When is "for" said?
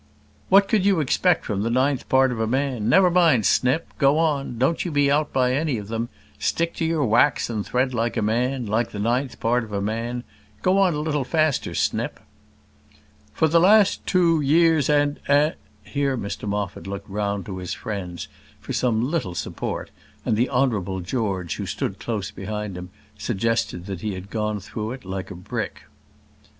13.31-13.47, 18.59-18.73